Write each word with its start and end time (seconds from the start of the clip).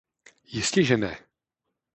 Jistěže 0.43 0.97
ne! 0.97 1.17